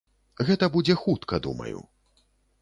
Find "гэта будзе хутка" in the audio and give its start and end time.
0.47-1.41